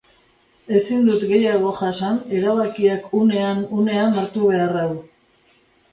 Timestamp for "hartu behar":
4.23-4.77